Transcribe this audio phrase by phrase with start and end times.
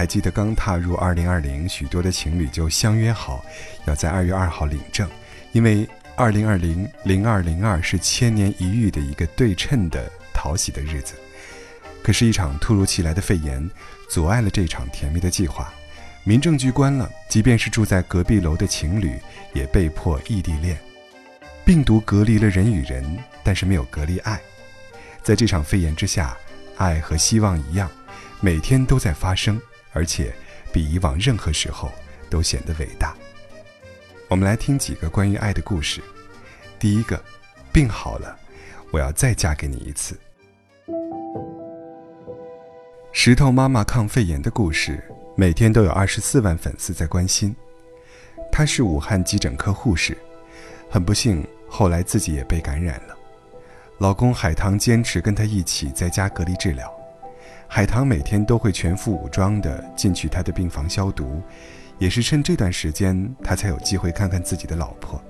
[0.00, 3.44] 还记得刚踏入二零二零，许多的情侣就相约好，
[3.84, 5.06] 要在二月二号领证，
[5.52, 5.86] 因为
[6.16, 11.12] 二零二零零二零二是千年一遇的一个对称的讨喜的日子。
[12.02, 13.70] 可是，一场突如其来的肺炎，
[14.08, 15.70] 阻碍了这场甜蜜的计划。
[16.24, 19.20] 民政局关了，即便是住在隔壁楼的情侣，
[19.52, 20.78] 也被迫异地恋。
[21.62, 23.04] 病毒隔离了人与人，
[23.44, 24.40] 但是没有隔离爱。
[25.22, 26.34] 在这场肺炎之下，
[26.78, 27.90] 爱和希望一样，
[28.40, 29.60] 每天都在发生，
[29.92, 30.32] 而且
[30.72, 31.90] 比以往任何时候
[32.28, 33.14] 都显得伟大。
[34.28, 36.00] 我们来听几个关于爱的故事。
[36.78, 37.22] 第一个，
[37.72, 38.38] 病好了，
[38.92, 40.18] 我要再嫁给你一次。
[43.12, 45.02] 石头妈妈抗肺炎的故事，
[45.36, 47.54] 每天都有二十四万粉丝在关心。
[48.52, 50.16] 她是武汉急诊科护士，
[50.88, 53.16] 很不幸，后来自己也被感染了。
[53.98, 56.99] 老公海棠坚持跟她一起在家隔离治疗。
[57.72, 61.40] 海棠每天都会全副武装的进去他的病房消毒，
[61.98, 65.22] 也是趁这段时间，他才有机会看看自己的老婆。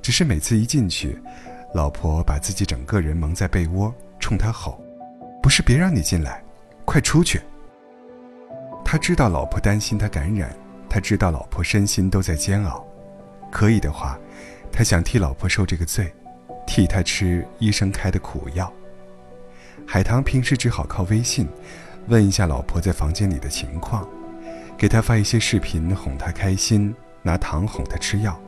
[0.00, 1.20] 只是每次一进去，
[1.74, 4.82] 老婆把自己整个人蒙在被窝，冲他吼
[5.42, 6.42] ：“不是别让你进来。”
[6.86, 7.42] 快出去！
[8.82, 10.56] 他知道老婆担心他感染，
[10.88, 12.82] 他知道老婆身心都在煎熬。
[13.52, 14.18] 可以的话，
[14.72, 16.10] 他想替老婆受这个罪，
[16.66, 18.72] 替他吃医生开的苦药。
[19.92, 21.48] 海棠平时只好靠微信，
[22.06, 24.08] 问一下老婆在房间里的情况，
[24.78, 28.40] 给她发一些视频哄她开心，拿糖哄她吃药，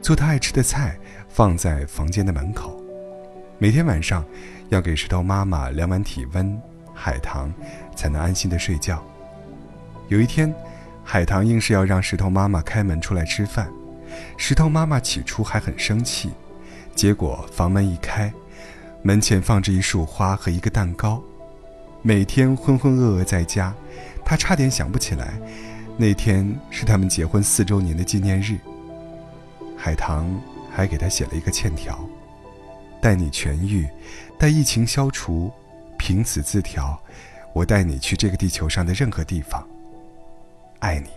[0.00, 2.82] 做她爱吃的菜放在房间的门口。
[3.58, 4.24] 每天晚上，
[4.70, 6.60] 要给石头妈妈量完体温。
[6.92, 7.54] 海棠
[7.94, 9.00] 才能安心的睡觉。
[10.08, 10.52] 有一天，
[11.04, 13.70] 海棠硬是要让石头妈妈开门出来吃饭，
[14.36, 16.32] 石头妈妈起初还很生气，
[16.96, 18.32] 结果房门一开，
[19.02, 21.22] 门前放着一束花和一个蛋糕。
[22.02, 23.74] 每天浑浑噩噩在家，
[24.24, 25.40] 他差点想不起来，
[25.96, 28.58] 那天是他们结婚四周年的纪念日。
[29.76, 31.98] 海棠还给他写了一个欠条：
[33.00, 33.88] 待你痊愈，
[34.38, 35.52] 待疫情消除。
[35.98, 37.00] 凭此字条，
[37.54, 39.64] 我带你去这个地球上的任何地方。
[40.80, 41.10] 爱你。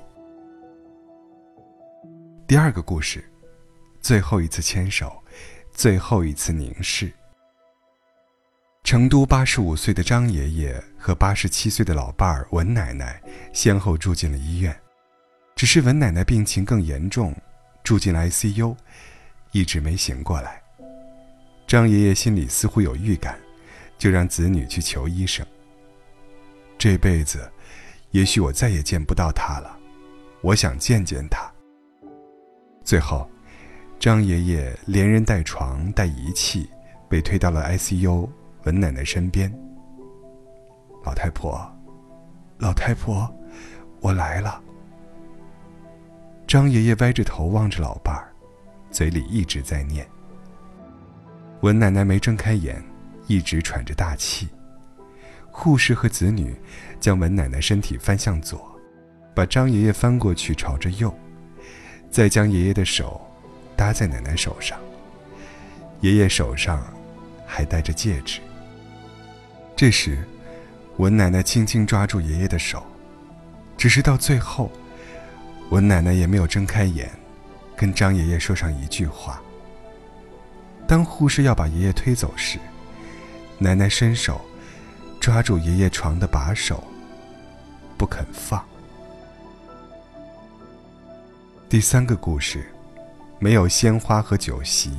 [2.45, 3.27] 第二个故事，
[3.99, 5.11] 最后一次牵手，
[5.71, 7.11] 最后一次凝视。
[8.85, 13.19] 成都八十五岁的张爷爷和八十七岁的老伴儿文奶奶
[13.51, 14.79] 先后住进了医院，
[15.55, 17.35] 只是文奶奶病情更严重，
[17.83, 18.75] 住进了 ICU，
[19.51, 20.61] 一直没醒过来。
[21.65, 23.35] 张爷爷心里似乎有预感。
[23.97, 25.43] 就让子女去求医生。
[26.77, 27.49] 这辈子，
[28.11, 29.79] 也许我再也见不到他了，
[30.41, 31.49] 我想见见他。
[32.83, 33.25] 最后，
[33.97, 36.69] 张爷爷连人带床带仪器，
[37.09, 38.27] 被推到了 ICU
[38.65, 39.51] 文奶奶身边。
[41.03, 41.65] 老太婆，
[42.57, 43.33] 老太婆，
[44.01, 44.61] 我来了。
[46.45, 48.33] 张爷爷歪着头望着老伴儿，
[48.91, 50.05] 嘴里一直在念。
[51.61, 52.83] 文奶奶没睁开眼。
[53.27, 54.47] 一直喘着大气，
[55.49, 56.55] 护士和子女
[56.99, 58.79] 将文奶奶身体翻向左，
[59.33, 61.11] 把张爷爷翻过去朝着右，
[62.11, 63.19] 再将爷爷的手
[63.75, 64.77] 搭在奶奶手上。
[66.01, 66.83] 爷爷手上
[67.47, 68.41] 还戴着戒指。
[69.75, 70.25] 这时，
[70.97, 72.81] 文奶奶轻轻抓住爷爷的手，
[73.75, 74.71] 只是到最后，
[75.69, 77.11] 文奶奶也没有睁开眼，
[77.75, 79.41] 跟张爷爷说上一句话。
[80.87, 82.57] 当护士要把爷爷推走时，
[83.57, 84.39] 奶奶伸手
[85.19, 86.81] 抓住爷爷床的把手，
[87.97, 88.63] 不肯放。
[91.67, 92.71] 第三个故事，
[93.39, 94.95] 没有鲜花和酒席，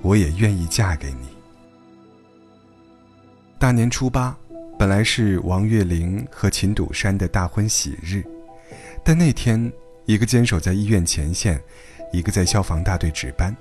[0.00, 1.39] 我也愿意嫁给你。
[3.60, 4.34] 大年初八，
[4.78, 8.24] 本来是王岳林和秦笃山的大婚喜日，
[9.04, 9.70] 但那天
[10.06, 11.60] 一个坚守在医院前线，
[12.10, 13.54] 一个在消防大队值班，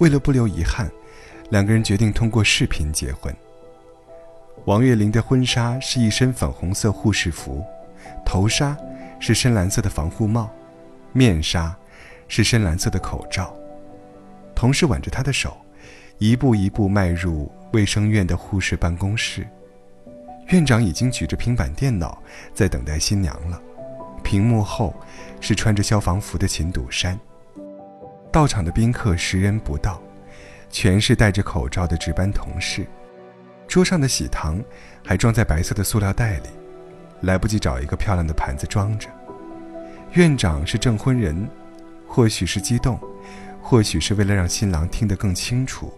[0.00, 0.92] 为了不留遗憾。
[1.48, 3.34] 两个人决定通过视频结婚。
[4.66, 7.64] 王岳林的婚纱是一身粉红色护士服，
[8.22, 8.76] 头纱
[9.18, 10.50] 是深蓝色的防护帽，
[11.14, 11.74] 面纱
[12.28, 13.56] 是深蓝色的口罩。
[14.54, 15.56] 同事挽着他的手，
[16.18, 19.46] 一步一步迈入卫生院的护士办公室。
[20.48, 22.22] 院长已经举着平板电脑
[22.54, 23.60] 在等待新娘了，
[24.22, 24.94] 屏幕后
[25.40, 27.18] 是穿着消防服的秦笃山。
[28.32, 30.00] 到场的宾客十人不到。
[30.68, 32.84] 全是戴着口罩的值班同事，
[33.68, 34.60] 桌上的喜糖
[35.02, 36.48] 还装在白色的塑料袋里，
[37.20, 39.08] 来不及找一个漂亮的盘子装着。
[40.14, 41.48] 院长是证婚人，
[42.06, 42.98] 或许是激动，
[43.62, 45.94] 或许是为了让新郎听得更清楚，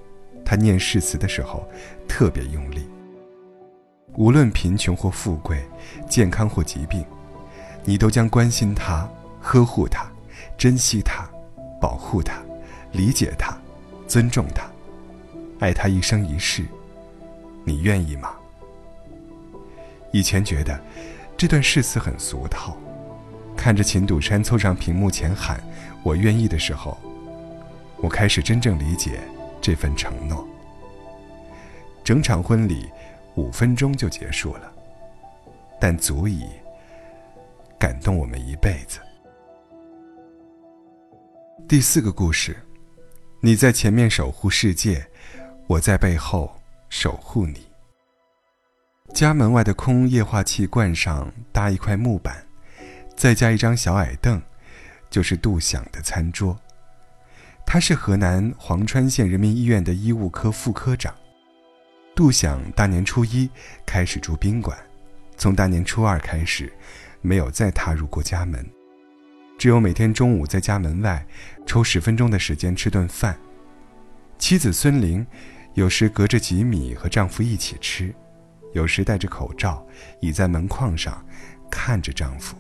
[0.49, 1.69] 他念誓词的时候
[2.09, 2.89] 特别用力。
[4.15, 5.63] 无论贫穷或富贵，
[6.09, 7.05] 健康或疾病，
[7.85, 9.07] 你都将关心他、
[9.43, 10.11] 呵护他、
[10.57, 11.29] 珍惜他、
[11.79, 12.41] 保护他、
[12.93, 13.55] 理解他、
[14.07, 14.67] 尊重他、
[15.61, 16.65] 爱他一生一世，
[17.63, 18.31] 你愿意吗？
[20.13, 20.81] 以前觉得
[21.37, 22.75] 这段誓词很俗套，
[23.55, 25.63] 看着秦笃山凑上屏幕前喊
[26.03, 26.97] “我愿意”的时候，
[27.99, 29.21] 我开始真正理解
[29.61, 30.47] 这份承诺。
[32.05, 32.89] 整场婚礼
[33.35, 34.73] 五分钟就结束了，
[35.81, 36.45] 但足以。
[37.79, 38.99] 感动我们一辈子。
[41.69, 42.57] 第四个故事，
[43.41, 45.07] 你在前面守护世界，
[45.69, 46.53] 我在背后
[46.89, 47.69] 守护你。
[49.15, 52.45] 家门外的空液化气罐上搭一块木板，
[53.17, 54.43] 再加一张小矮凳，
[55.09, 56.59] 就是杜想的餐桌。
[57.71, 61.15] 他是河南潢川县人民医院的医务科副科长。
[62.17, 63.47] 杜想大年初一
[63.85, 64.75] 开始住宾馆，
[65.37, 66.73] 从大年初二开始。
[67.21, 68.65] 没有再踏入过家门，
[69.59, 71.27] 只有每天中午在家门外
[71.67, 73.39] 抽十分钟的时间吃顿饭。
[74.39, 75.27] 妻子孙玲
[75.75, 78.15] 有时隔着几米和丈夫一起吃，
[78.73, 79.87] 有时戴着口罩
[80.21, 81.23] 倚在门框上
[81.71, 82.57] 看着丈夫。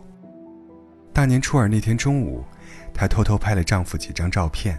[1.14, 2.44] 大年初二那天中午，
[2.93, 4.78] 她偷偷拍了丈夫几张照片。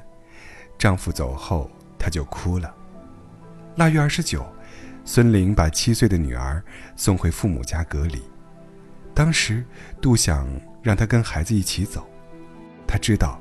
[0.80, 2.74] 丈夫走后，她就哭了。
[3.76, 4.46] 腊月二十九，
[5.04, 6.64] 孙玲把七岁的女儿
[6.96, 8.22] 送回父母家隔离。
[9.14, 9.62] 当时，
[10.02, 10.48] 杜想
[10.82, 12.08] 让她跟孩子一起走，
[12.88, 13.38] 她知道，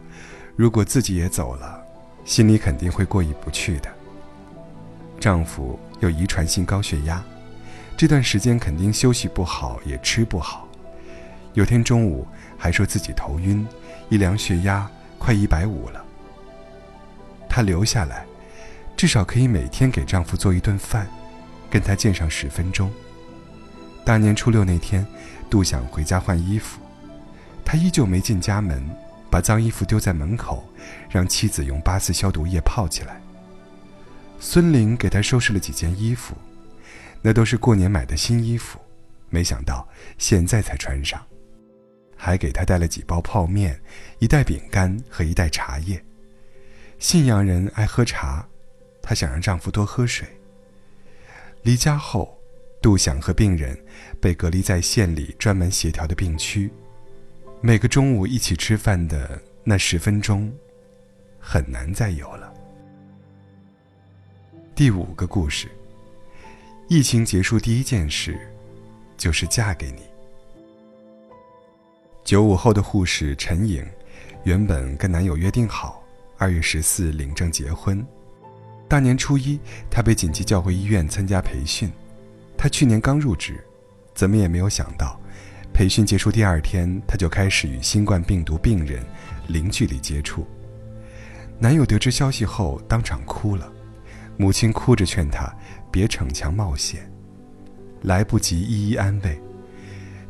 [0.56, 1.81] 如果自己也走了，
[2.25, 3.88] 心里肯定会过意不去的。
[5.20, 7.23] 丈夫有遗传性高血压，
[7.96, 10.67] 这段时间肯定休息不好，也吃不好。
[11.55, 12.26] 有天中午
[12.56, 13.64] 还说自己头晕，
[14.08, 16.05] 一量血压快一百五了。
[17.58, 18.25] 她留下来，
[18.96, 21.08] 至少可以每天给丈夫做一顿饭，
[21.69, 22.88] 跟他见上十分钟。
[24.05, 25.05] 大年初六那天。
[25.50, 26.78] 杜想回家换衣服，
[27.64, 28.88] 他依旧没进家门，
[29.28, 30.62] 把脏衣服丢在门口，
[31.10, 33.20] 让妻子用八四消毒液泡起来。
[34.38, 36.37] 孙玲给他收拾了几件衣服，
[37.22, 38.78] 那都是过年买的新衣服，
[39.31, 41.20] 没想到现在才穿上，
[42.14, 43.81] 还给他带了几包泡面、
[44.20, 46.00] 一袋饼干和一袋茶叶。
[46.99, 48.47] 信阳人爱喝茶，
[49.00, 50.27] 她想让丈夫多喝水。
[51.62, 52.35] 离家后。
[52.81, 53.77] 杜想和病人
[54.21, 56.71] 被隔离在县里专门协调的病区，
[57.61, 60.49] 每个中午一起吃饭的那十分钟，
[61.41, 62.55] 很难再有了。
[64.77, 65.67] 第五个故事，
[66.89, 68.39] 疫情结束第一件事，
[69.17, 70.03] 就是嫁给你。
[72.23, 73.85] 九五后的护士陈颖，
[74.44, 76.01] 原本跟男友约定好
[76.40, 78.06] 二月十四领证结婚，
[78.88, 79.58] 大年初一
[79.90, 81.90] 她被紧急叫回医院参加培训。
[82.56, 83.61] 她去年刚入职，
[84.14, 85.20] 怎么也没有想到，
[85.75, 89.05] 培训结束第二天，她就开始与新冠病毒病人
[89.49, 90.46] 零距离接触。
[91.58, 93.69] 男友得知消息后当场哭了，
[94.37, 95.52] 母亲哭着劝他
[95.91, 97.11] 别逞强冒险，
[98.02, 99.41] 来不及一一安慰。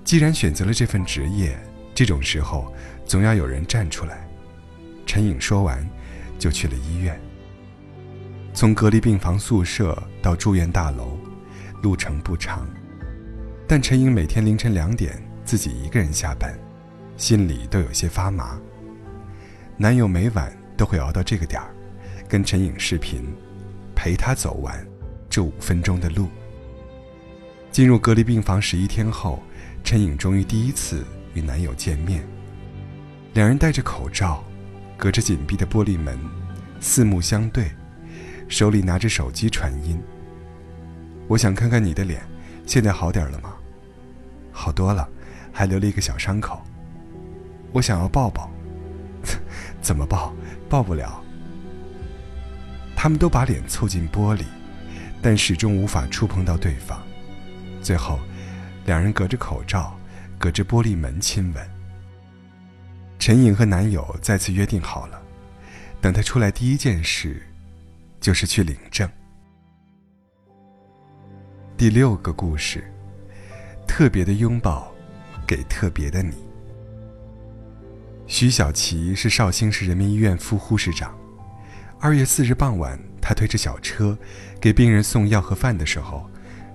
[0.04, 1.54] 既然选择了这份职业，
[1.94, 2.72] 这种时候
[3.04, 4.26] 总要有人站出来。
[5.04, 5.86] 陈颖说完，
[6.38, 7.20] 就去了医院。
[8.54, 11.18] 从隔离病房宿舍到住院大楼。
[11.80, 12.66] 路程不长，
[13.68, 16.58] 但陈颖每天凌晨两点自己一个人下班，
[17.16, 18.58] 心里都有些发麻。
[19.76, 21.72] 男友每晚都会熬到这个点儿，
[22.28, 23.32] 跟陈颖视频，
[23.94, 24.84] 陪她走完
[25.30, 26.26] 这五分钟的路。
[27.70, 29.40] 进入隔离病房十一天后，
[29.84, 32.26] 陈颖终于第一次与男友见面。
[33.34, 34.42] 两人戴着口罩，
[34.98, 36.18] 隔着紧闭的玻璃门，
[36.80, 37.70] 四目相对，
[38.48, 40.02] 手里拿着手机传音。
[41.28, 42.20] 我想看看你的脸，
[42.66, 43.54] 现在好点了吗？
[44.50, 45.08] 好多了，
[45.52, 46.60] 还留了一个小伤口。
[47.70, 48.50] 我想要抱抱，
[49.80, 50.34] 怎么抱？
[50.68, 51.22] 抱不了。
[52.96, 54.42] 他们都把脸凑近玻璃，
[55.22, 57.00] 但始终无法触碰到对方。
[57.80, 58.18] 最后，
[58.84, 59.96] 两人隔着口罩，
[60.38, 61.77] 隔着玻璃门亲吻。
[63.18, 65.20] 陈颖和男友再次约定好了，
[66.00, 67.42] 等他出来第一件事，
[68.20, 69.08] 就是去领证。
[71.76, 72.84] 第六个故事，
[73.86, 74.92] 特别的拥抱，
[75.46, 76.34] 给特别的你。
[78.26, 81.16] 徐小琪是绍兴市人民医院副护士长。
[81.98, 84.16] 二月四日傍晚，他推着小车
[84.60, 86.30] 给病人送药和饭的时候，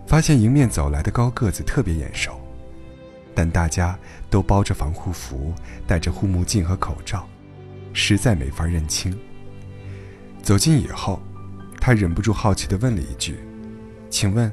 [0.05, 2.38] 发现迎面走来的高个子特别眼熟，
[3.36, 3.98] 但大家
[4.30, 5.54] 都包着防护服，
[5.88, 7.28] 戴着护目镜和口罩，
[7.94, 9.18] 实在没法认清。
[10.42, 11.22] 走近以后，
[11.80, 13.40] 他忍不住好奇地问了一句
[14.10, 14.52] ：“请问？”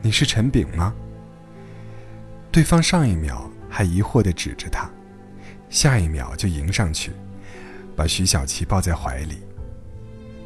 [0.00, 0.94] 你是陈炳吗？
[2.52, 4.88] 对方上一秒还疑惑地指着他，
[5.68, 7.10] 下一秒就迎上去，
[7.96, 9.38] 把徐小琪抱在怀里。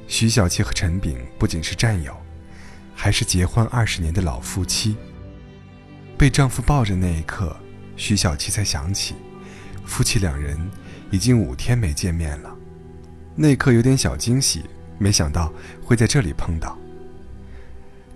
[0.09, 2.17] 徐小琪和陈炳不仅是战友，
[2.95, 4.97] 还是结婚二十年的老夫妻。
[6.17, 7.55] 被丈夫抱着那一刻，
[7.96, 9.14] 徐小琪才想起，
[9.84, 10.58] 夫妻两人
[11.11, 12.54] 已经五天没见面了。
[13.34, 14.64] 那一刻有点小惊喜，
[14.99, 16.76] 没想到会在这里碰到。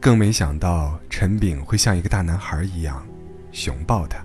[0.01, 3.07] 更没想到陈炳会像一个大男孩一样
[3.53, 4.25] 熊抱她。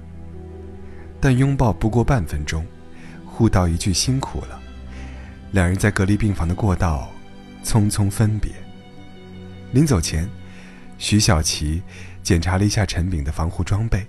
[1.20, 2.66] 但拥抱不过半分钟，
[3.26, 4.60] 互道一句辛苦了，
[5.52, 7.10] 两人在隔离病房的过道
[7.64, 8.52] 匆匆分别。
[9.72, 10.30] 临走前，
[10.98, 11.82] 徐小琪。
[12.24, 14.06] 检查了一下陈炳的防护装备。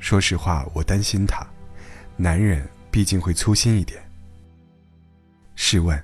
[0.00, 1.46] 说实话，我担心他，
[2.16, 4.02] 男人毕竟会粗心一点。
[5.54, 6.02] 试问，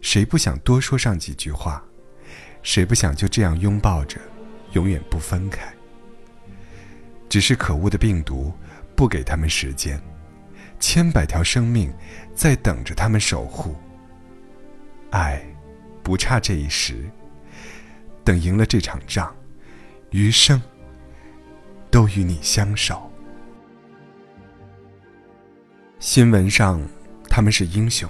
[0.00, 1.82] 谁不想多说上几句话？
[2.62, 4.20] 谁不想就这样拥抱着，
[4.72, 5.66] 永远不分开？
[7.28, 8.52] 只是可恶的病毒
[8.94, 10.00] 不给他们时间，
[10.78, 11.92] 千百条生命
[12.34, 13.74] 在等着他们守护。
[15.10, 15.42] 爱，
[16.02, 17.10] 不差这一时。
[18.22, 19.34] 等赢了这场仗。
[20.10, 20.60] 余生
[21.90, 23.10] 都与你相守。
[25.98, 26.80] 新闻上
[27.28, 28.08] 他们是英雄，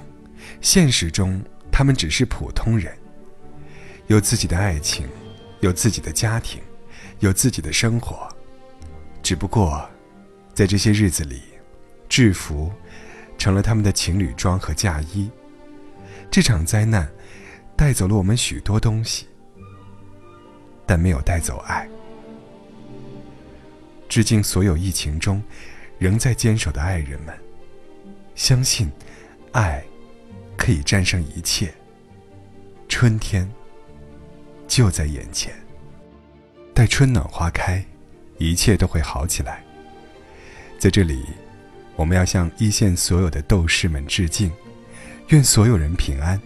[0.61, 2.97] 现实中他们只是普通人。
[4.09, 5.09] 有自己的爱情，
[5.61, 6.61] 有自己的家庭，
[7.21, 8.29] 有自己的生活。
[9.23, 9.89] 只不过，
[10.55, 11.43] 在这些日子里，
[12.09, 12.73] 制服
[13.37, 15.31] 成了他们的情侣装和嫁衣。
[16.31, 17.11] 这场灾难
[17.77, 19.27] 带走了我们许多东西。
[20.87, 21.89] 但没有带走爱。
[24.09, 25.43] 致敬所有疫情中
[25.99, 27.35] 仍在坚守的爱人们，
[28.35, 28.91] 相信
[29.53, 29.83] 爱
[30.57, 31.73] 可以战胜一切。
[32.89, 33.51] 春天
[34.69, 35.53] 就在眼前，
[36.73, 37.85] 待春暖花开，
[38.39, 39.63] 一切都会好起来。
[40.79, 41.25] 在这里，
[41.97, 44.53] 我们要向一线所有的斗士们致敬，
[45.29, 46.41] 愿所有人平安。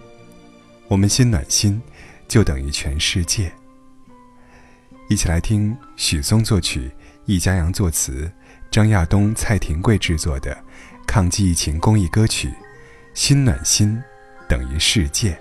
[0.89, 1.81] 我们心暖心，
[2.27, 3.53] 就等于全世界。
[5.09, 6.91] 一起来听许嵩作曲、
[7.27, 8.31] 易家扬作词、
[8.71, 10.57] 张亚东、蔡廷贵制作的
[11.07, 12.49] 抗击疫情公益歌曲
[13.15, 14.03] 《心暖心
[14.49, 15.33] 等于世界》，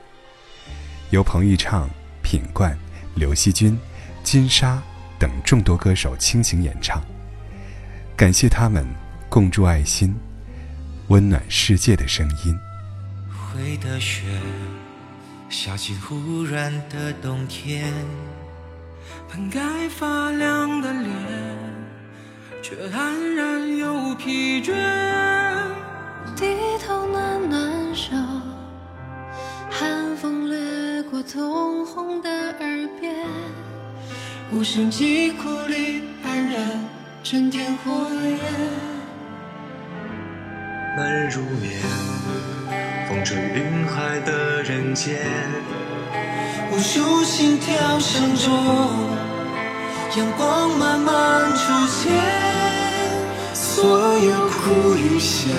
[1.11, 1.89] 由彭昱畅、
[2.21, 2.77] 品冠、
[3.15, 3.77] 刘惜君、
[4.23, 4.81] 金莎
[5.17, 7.01] 等众多歌手倾情演唱。
[8.15, 8.85] 感谢他们
[9.29, 10.15] 共筑爱心、
[11.07, 12.59] 温暖世界的声音。
[13.29, 14.23] 会的雪
[15.49, 17.91] 下进忽然的冬天。
[19.31, 21.09] 本该发亮的脸，
[22.61, 24.73] 却黯然又疲倦。
[26.35, 28.15] 低头暖暖手，
[29.69, 33.15] 寒风掠过通红的耳边。
[34.51, 36.59] 无声疾苦里黯然
[37.23, 37.91] 沉淀火
[38.23, 38.39] 焰。
[40.97, 41.79] 难入眠，
[43.07, 45.17] 风吹云海的人间。
[46.71, 48.53] 无数心跳声中，
[50.15, 52.11] 阳光慢慢出现。
[53.53, 53.83] 所
[54.19, 55.49] 有苦与险，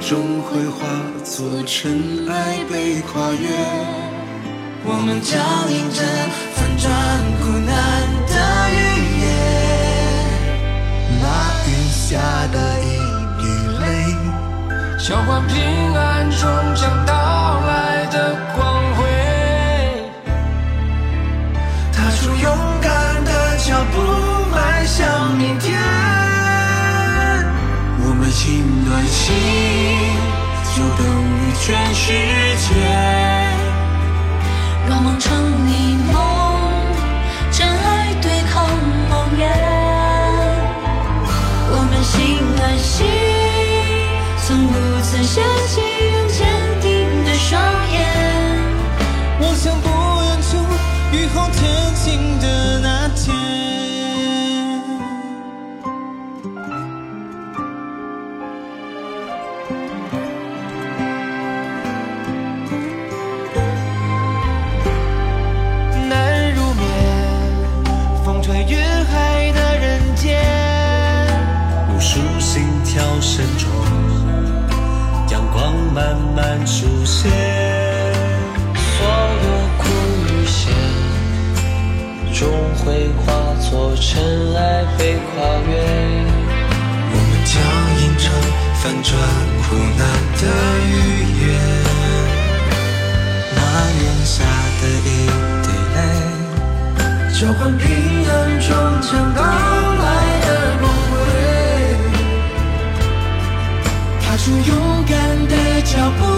[0.00, 0.86] 终会化
[1.24, 3.48] 作尘埃被跨越。
[4.84, 5.36] 我们脚
[5.68, 6.02] 印着
[6.54, 6.90] 翻转
[7.40, 7.68] 苦难
[8.28, 8.34] 的
[8.70, 8.76] 语
[9.20, 9.26] 言。
[11.20, 11.24] 那
[11.66, 12.06] 雨下
[12.52, 12.86] 的一
[13.40, 13.42] 滴
[13.80, 13.82] 泪，
[14.98, 15.54] 交换平
[29.28, 29.36] 心，
[30.74, 32.12] 就等于全世
[32.56, 33.17] 界。
[75.98, 77.28] 慢慢出现，
[78.76, 78.88] 所
[79.42, 79.46] 有
[79.78, 79.82] 苦
[80.28, 80.70] 与险，
[82.32, 82.40] 终
[82.76, 83.26] 会化
[83.68, 84.06] 作尘
[84.54, 84.58] 埃
[84.96, 85.26] 被跨
[85.68, 85.70] 越。
[87.10, 87.52] 我们将
[87.98, 88.24] 吟唱
[88.76, 89.10] 翻转
[89.64, 89.66] 苦
[89.98, 90.00] 难
[90.38, 90.42] 的
[90.86, 90.88] 语
[91.40, 91.46] 言，
[93.56, 93.58] 那
[93.98, 94.34] 年下
[94.80, 95.06] 的一
[95.64, 95.98] 滴泪，
[97.40, 97.84] 交换平
[98.30, 98.68] 安中
[99.02, 100.06] 将到来
[100.46, 101.12] 的光辉，
[104.22, 104.87] 踏出有。
[106.16, 106.37] trouble.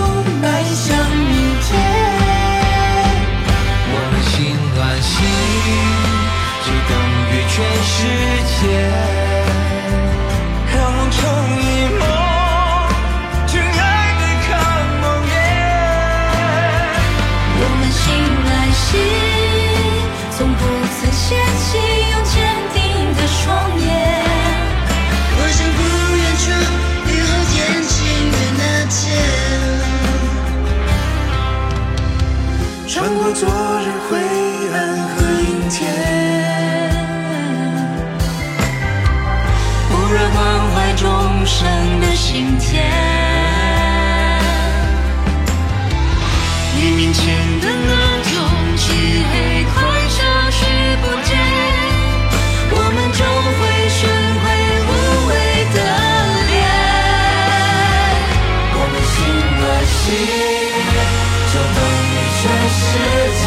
[62.90, 63.46] 世界，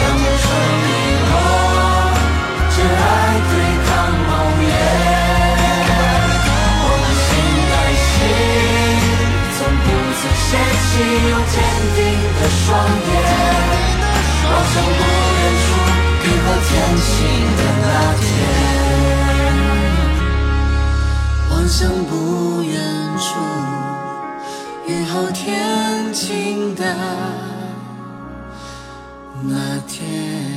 [0.00, 0.44] 让青春
[0.82, 0.90] 陨
[1.30, 1.32] 落，
[2.74, 3.02] 真爱
[3.50, 3.52] 对
[3.86, 3.88] 抗
[4.26, 4.68] 梦魇。
[6.82, 7.28] 我的心
[7.70, 7.72] 在
[8.04, 8.10] 心，
[9.54, 9.86] 从不
[10.18, 10.50] 曾泄
[10.82, 10.90] 气，
[11.30, 11.54] 用坚
[11.94, 11.98] 定
[12.34, 12.66] 的双
[13.06, 13.12] 眼，
[14.50, 15.00] 望向不
[15.38, 15.64] 远处
[16.24, 16.68] 云和天
[16.98, 17.08] 晴
[17.56, 17.86] 的那
[18.18, 18.22] 天。
[21.50, 22.12] 望向不
[22.64, 22.74] 远
[23.18, 23.69] 处。
[25.12, 26.84] 后天晴的
[29.42, 30.49] 那天。